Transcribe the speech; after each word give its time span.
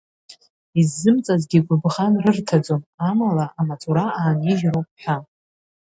Иззымҵазгьы 0.79 1.59
гәыбӷан 1.67 2.13
рырҭаӡом, 2.23 2.81
амала, 3.09 3.45
амаҵура 3.59 4.05
аанижьроуп 4.19 4.87
ҳәа. 5.01 5.17